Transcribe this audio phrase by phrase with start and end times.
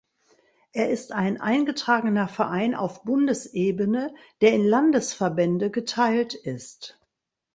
[0.71, 6.99] Er ist ein eingetragener Verein auf Bundesebene, der in Landesverbände geteilt ist.